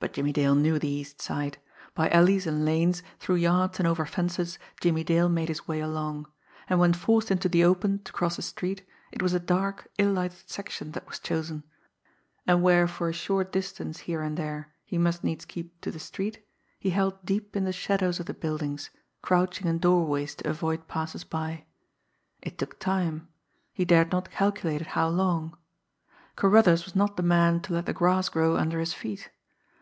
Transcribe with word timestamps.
But 0.00 0.12
Jimmie 0.12 0.32
Dale 0.32 0.54
knew 0.54 0.78
the 0.78 0.86
East 0.88 1.20
Side. 1.20 1.58
By 1.92 2.08
alleys 2.10 2.46
and 2.46 2.64
lanes, 2.64 3.02
through 3.18 3.34
yards 3.42 3.80
and 3.80 3.88
over 3.88 4.06
fences, 4.06 4.56
Jimmie 4.80 5.02
Dale 5.02 5.28
made 5.28 5.48
his 5.48 5.66
way 5.66 5.80
along; 5.80 6.28
and 6.70 6.78
when 6.78 6.92
forced 6.92 7.32
into 7.32 7.48
the 7.48 7.64
open 7.64 7.98
to 8.04 8.12
cross 8.12 8.38
a 8.38 8.42
street, 8.42 8.86
it 9.10 9.22
was 9.22 9.34
a 9.34 9.40
dark, 9.40 9.88
ill 9.98 10.12
lighted 10.12 10.48
section 10.48 10.92
that 10.92 11.08
was 11.08 11.18
chosen, 11.18 11.64
and 12.46 12.62
where 12.62 12.86
for 12.86 13.08
a 13.08 13.12
short 13.12 13.50
distance 13.50 13.98
here 14.06 14.22
and 14.22 14.36
there 14.36 14.72
he 14.84 14.98
must 14.98 15.24
needs 15.24 15.44
keep 15.44 15.80
to 15.80 15.90
the 15.90 15.98
street 15.98 16.46
he 16.78 16.90
held 16.90 17.24
deep 17.26 17.56
in 17.56 17.64
the 17.64 17.72
shadows 17.72 18.20
of 18.20 18.26
the 18.26 18.34
buildings, 18.34 18.90
crouching 19.20 19.66
in 19.66 19.80
doorways 19.80 20.36
to 20.36 20.48
avoid 20.48 20.86
passers 20.86 21.24
by. 21.24 21.64
It 22.40 22.56
took 22.56 22.78
time 22.78 23.26
he 23.72 23.84
dared 23.84 24.12
not 24.12 24.30
calculate 24.30 24.82
how 24.82 25.08
long. 25.08 25.58
Carruthers 26.36 26.84
was 26.84 26.94
not 26.94 27.16
the 27.16 27.24
man 27.24 27.60
to 27.62 27.72
let 27.72 27.86
the 27.86 27.92
grass 27.92 28.28
grow 28.28 28.56
under 28.56 28.78
his 28.78 28.94
feet! 28.94 29.30